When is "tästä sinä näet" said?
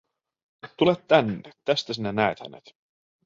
1.65-2.39